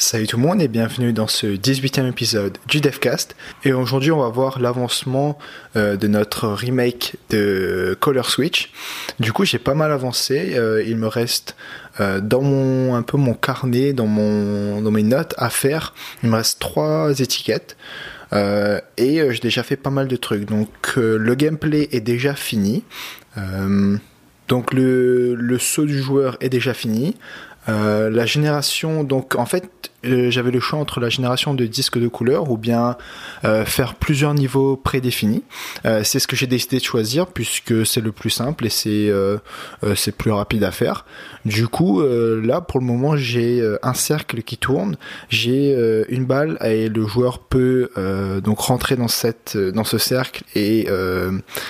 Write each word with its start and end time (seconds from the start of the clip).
Salut 0.00 0.26
tout 0.26 0.38
le 0.38 0.42
monde 0.44 0.62
et 0.62 0.68
bienvenue 0.68 1.12
dans 1.12 1.26
ce 1.26 1.46
18e 1.46 2.08
épisode 2.08 2.56
du 2.66 2.80
Devcast. 2.80 3.36
Et 3.64 3.74
aujourd'hui, 3.74 4.10
on 4.10 4.20
va 4.20 4.30
voir 4.30 4.58
l'avancement 4.58 5.36
euh, 5.76 5.96
de 5.96 6.08
notre 6.08 6.48
remake 6.48 7.16
de 7.28 7.94
Color 8.00 8.30
Switch. 8.30 8.72
Du 9.20 9.34
coup, 9.34 9.44
j'ai 9.44 9.58
pas 9.58 9.74
mal 9.74 9.92
avancé. 9.92 10.54
Euh, 10.56 10.82
il 10.86 10.96
me 10.96 11.06
reste 11.06 11.54
euh, 12.00 12.22
dans 12.22 12.40
mon 12.40 12.94
un 12.94 13.02
peu 13.02 13.18
mon 13.18 13.34
carnet, 13.34 13.92
dans 13.92 14.06
mon 14.06 14.80
dans 14.80 14.90
mes 14.90 15.02
notes 15.02 15.34
à 15.36 15.50
faire. 15.50 15.92
Il 16.22 16.30
me 16.30 16.36
reste 16.36 16.60
trois 16.60 17.20
étiquettes. 17.20 17.76
et 18.32 19.22
j'ai 19.30 19.40
déjà 19.40 19.62
fait 19.62 19.76
pas 19.76 19.90
mal 19.90 20.08
de 20.08 20.16
trucs. 20.16 20.46
Donc 20.46 20.96
le 20.96 21.34
gameplay 21.34 21.90
est 21.92 22.00
déjà 22.00 22.34
fini. 22.34 22.84
donc 24.48 24.72
le, 24.72 25.34
le 25.34 25.58
saut 25.58 25.84
du 25.84 26.00
joueur 26.00 26.38
est 26.40 26.48
déjà 26.48 26.72
fini. 26.72 27.16
la 27.68 28.24
génération, 28.24 29.04
donc 29.04 29.34
en 29.34 29.44
fait, 29.44 29.68
euh, 30.04 30.30
j'avais 30.30 30.50
le 30.50 30.60
choix 30.60 30.78
entre 30.78 31.00
la 31.00 31.08
génération 31.08 31.54
de 31.54 31.66
disques 31.66 31.98
de 31.98 32.08
couleur 32.08 32.50
ou 32.50 32.56
bien 32.56 32.96
euh, 33.44 33.64
faire 33.64 33.94
plusieurs 33.94 34.34
niveaux 34.34 34.76
prédéfinis. 34.76 35.42
Euh, 35.84 36.02
c'est 36.04 36.18
ce 36.18 36.26
que 36.26 36.36
j'ai 36.36 36.46
décidé 36.46 36.78
de 36.78 36.84
choisir 36.84 37.26
puisque 37.26 37.84
c'est 37.86 38.00
le 38.00 38.12
plus 38.12 38.30
simple 38.30 38.66
et 38.66 38.70
c'est 38.70 39.10
c'est 39.94 40.16
plus 40.16 40.30
rapide 40.30 40.64
à 40.64 40.70
faire. 40.70 41.04
Du 41.44 41.68
coup, 41.68 42.02
là 42.02 42.60
pour 42.60 42.80
le 42.80 42.86
moment 42.86 43.16
j'ai 43.16 43.62
un 43.82 43.94
cercle 43.94 44.42
qui 44.42 44.56
tourne, 44.56 44.96
j'ai 45.28 45.74
une 46.08 46.24
balle 46.24 46.58
et 46.64 46.88
le 46.88 47.06
joueur 47.06 47.38
peut 47.38 47.90
donc 48.42 48.60
rentrer 48.60 48.96
dans 48.96 49.08
cette 49.08 49.56
dans 49.56 49.84
ce 49.84 49.98
cercle 49.98 50.44
et 50.54 50.88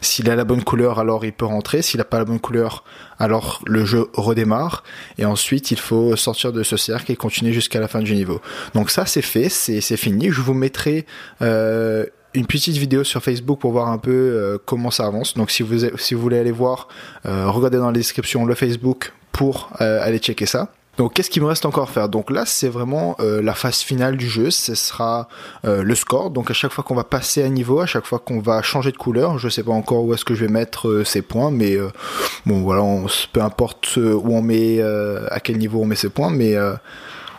s'il 0.00 0.30
a 0.30 0.36
la 0.36 0.44
bonne 0.44 0.64
couleur 0.64 0.98
alors 0.98 1.24
il 1.24 1.32
peut 1.32 1.46
rentrer. 1.46 1.82
S'il 1.82 1.98
n'a 1.98 2.04
pas 2.04 2.18
la 2.18 2.24
bonne 2.24 2.40
couleur 2.40 2.84
alors 3.22 3.62
le 3.66 3.84
jeu 3.84 4.08
redémarre 4.14 4.82
et 5.16 5.24
ensuite 5.24 5.70
il 5.70 5.78
faut 5.78 6.16
sortir 6.16 6.52
de 6.52 6.64
ce 6.64 6.76
cercle 6.76 7.12
et 7.12 7.16
continuer 7.16 7.52
jusqu'à 7.52 7.78
la 7.78 7.86
fin 7.86 8.00
du 8.00 8.14
niveau. 8.14 8.40
Donc 8.74 8.90
ça 8.90 9.06
c'est 9.06 9.22
fait, 9.22 9.48
c'est 9.48 9.96
fini. 9.96 10.32
Je 10.32 10.40
vous 10.40 10.54
mettrai 10.54 11.06
euh, 11.40 12.04
une 12.34 12.46
petite 12.46 12.76
vidéo 12.76 13.04
sur 13.04 13.22
Facebook 13.22 13.60
pour 13.60 13.70
voir 13.70 13.90
un 13.90 13.98
peu 13.98 14.10
euh, 14.10 14.58
comment 14.64 14.90
ça 14.90 15.06
avance. 15.06 15.34
Donc 15.34 15.52
si 15.52 15.62
vous 15.62 15.86
si 15.98 16.14
vous 16.14 16.20
voulez 16.20 16.38
aller 16.38 16.50
voir, 16.50 16.88
euh, 17.24 17.48
regardez 17.48 17.78
dans 17.78 17.86
la 17.86 17.92
description 17.92 18.44
le 18.44 18.56
Facebook 18.56 19.12
pour 19.30 19.70
aller 19.78 20.18
checker 20.18 20.46
ça. 20.46 20.72
Donc 20.98 21.14
qu'est-ce 21.14 21.30
qu'il 21.30 21.42
me 21.42 21.48
reste 21.48 21.64
encore 21.64 21.84
à 21.84 21.92
faire? 21.92 22.08
Donc 22.08 22.30
là 22.30 22.44
c'est 22.46 22.68
vraiment 22.68 23.16
la 23.18 23.54
phase 23.54 23.78
finale 23.78 24.16
du 24.16 24.28
jeu, 24.28 24.50
ce 24.50 24.74
sera 24.74 25.28
le 25.64 25.94
score. 25.94 26.30
Donc 26.30 26.50
à 26.50 26.54
chaque 26.54 26.72
fois 26.72 26.84
qu'on 26.84 26.94
va 26.94 27.04
passer 27.04 27.42
un 27.42 27.48
niveau, 27.48 27.80
à 27.80 27.86
chaque 27.86 28.04
fois 28.06 28.18
qu'on 28.18 28.40
va 28.40 28.60
changer 28.62 28.92
de 28.92 28.98
couleur, 28.98 29.38
je 29.38 29.48
sais 29.48 29.62
pas 29.62 29.72
encore 29.72 30.04
où 30.04 30.12
est-ce 30.12 30.24
que 30.24 30.34
je 30.34 30.44
vais 30.44 30.52
mettre 30.52 31.02
ces 31.04 31.22
points, 31.22 31.50
mais 31.50 31.78
bon 32.44 32.60
voilà, 32.62 32.84
peu 33.32 33.40
importe 33.40 33.96
où 33.96 34.34
on 34.34 34.42
met, 34.42 34.82
à 34.82 35.40
quel 35.40 35.56
niveau 35.58 35.80
on 35.80 35.86
met 35.86 35.96
ces 35.96 36.10
points, 36.10 36.30
mais 36.30 36.56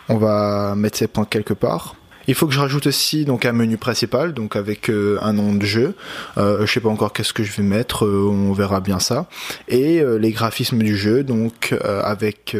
on 0.08 0.16
va 0.16 0.74
mettre 0.76 0.98
ces 0.98 1.06
points 1.06 1.24
quelque 1.24 1.54
part. 1.54 1.94
Il 2.26 2.34
faut 2.34 2.46
que 2.46 2.54
je 2.54 2.60
rajoute 2.60 2.86
aussi 2.86 3.24
donc 3.24 3.44
un 3.44 3.52
menu 3.52 3.76
principal, 3.76 4.32
donc 4.32 4.56
avec 4.56 4.88
euh, 4.88 5.18
un 5.20 5.34
nom 5.34 5.54
de 5.54 5.64
jeu. 5.66 5.94
Euh, 6.38 6.64
je 6.64 6.72
sais 6.72 6.80
pas 6.80 6.88
encore 6.88 7.12
qu'est-ce 7.12 7.34
que 7.34 7.42
je 7.42 7.52
vais 7.52 7.62
mettre, 7.62 8.06
euh, 8.06 8.26
on 8.30 8.52
verra 8.54 8.80
bien 8.80 8.98
ça. 8.98 9.26
Et 9.68 10.00
euh, 10.00 10.16
les 10.16 10.30
graphismes 10.32 10.78
du 10.78 10.96
jeu, 10.96 11.22
donc 11.22 11.74
avec 11.82 12.56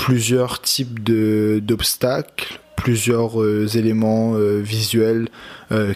plusieurs 0.00 0.60
types 0.60 1.02
d'obstacles, 1.02 2.60
plusieurs 2.76 3.76
éléments 3.76 4.32
visuels 4.60 5.28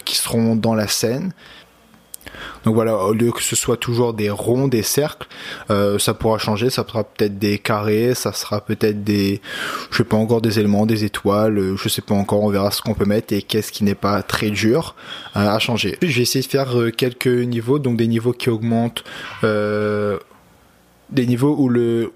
qui 0.05 0.15
seront 0.15 0.55
dans 0.55 0.75
la 0.75 0.87
scène. 0.87 1.33
Donc 2.63 2.75
voilà, 2.75 2.97
au 2.97 3.13
lieu 3.13 3.31
que 3.31 3.41
ce 3.41 3.55
soit 3.55 3.77
toujours 3.77 4.13
des 4.13 4.29
ronds, 4.29 4.67
des 4.67 4.81
cercles, 4.81 5.27
euh, 5.69 5.99
ça 5.99 6.13
pourra 6.13 6.37
changer, 6.37 6.69
ça 6.69 6.85
sera 6.87 7.03
peut-être 7.03 7.37
des 7.37 7.59
carrés, 7.59 8.15
ça 8.15 8.33
sera 8.33 8.61
peut-être 8.61 9.03
des, 9.03 9.41
je 9.91 9.97
sais 9.97 10.03
pas 10.03 10.17
encore 10.17 10.41
des 10.41 10.59
éléments, 10.59 10.85
des 10.85 11.03
étoiles, 11.03 11.57
euh, 11.57 11.77
je 11.77 11.89
sais 11.89 12.01
pas 12.01 12.15
encore, 12.15 12.41
on 12.41 12.49
verra 12.49 12.71
ce 12.71 12.81
qu'on 12.81 12.93
peut 12.93 13.05
mettre 13.05 13.33
et 13.33 13.41
qu'est-ce 13.41 13.71
qui 13.71 13.83
n'est 13.83 13.95
pas 13.95 14.23
très 14.23 14.49
dur 14.49 14.95
euh, 15.35 15.47
à 15.47 15.59
changer. 15.59 15.97
Je 16.01 16.07
vais 16.07 16.21
essayer 16.21 16.43
de 16.43 16.49
faire 16.49 16.75
quelques 16.97 17.27
niveaux, 17.27 17.79
donc 17.79 17.97
des 17.97 18.07
niveaux 18.07 18.33
qui 18.33 18.49
augmentent, 18.49 19.03
des 19.43 21.27
niveaux 21.27 21.55
où 21.57 21.69
le 21.69 22.11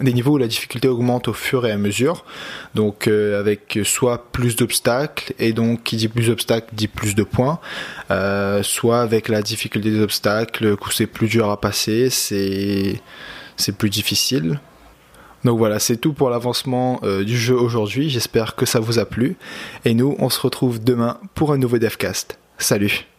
des 0.00 0.12
niveaux 0.12 0.32
où 0.32 0.38
la 0.38 0.46
difficulté 0.46 0.88
augmente 0.88 1.28
au 1.28 1.32
fur 1.32 1.66
et 1.66 1.70
à 1.70 1.76
mesure, 1.76 2.24
donc 2.74 3.06
euh, 3.06 3.38
avec 3.38 3.78
soit 3.84 4.30
plus 4.32 4.56
d'obstacles, 4.56 5.34
et 5.38 5.52
donc 5.52 5.82
qui 5.82 5.96
dit 5.96 6.08
plus 6.08 6.28
d'obstacles 6.28 6.74
dit 6.74 6.88
plus 6.88 7.14
de 7.14 7.22
points, 7.22 7.60
euh, 8.10 8.62
soit 8.62 9.00
avec 9.00 9.28
la 9.28 9.42
difficulté 9.42 9.90
des 9.90 10.00
obstacles, 10.00 10.76
où 10.80 10.90
c'est 10.90 11.06
plus 11.06 11.28
dur 11.28 11.50
à 11.50 11.60
passer, 11.60 12.10
c'est 12.10 13.00
c'est 13.56 13.76
plus 13.76 13.90
difficile. 13.90 14.60
Donc 15.44 15.58
voilà, 15.58 15.78
c'est 15.78 15.96
tout 15.96 16.12
pour 16.12 16.30
l'avancement 16.30 17.00
euh, 17.02 17.24
du 17.24 17.36
jeu 17.36 17.56
aujourd'hui, 17.56 18.08
j'espère 18.08 18.54
que 18.54 18.64
ça 18.64 18.80
vous 18.80 18.98
a 18.98 19.04
plu, 19.04 19.36
et 19.84 19.94
nous 19.94 20.16
on 20.18 20.30
se 20.30 20.40
retrouve 20.40 20.82
demain 20.82 21.18
pour 21.34 21.52
un 21.52 21.58
nouveau 21.58 21.78
Devcast. 21.78 22.38
Salut 22.58 23.11